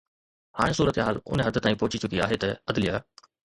[0.59, 2.95] هاڻي صورتحال ان حد تائين پهچي چڪي آهي ته عدليه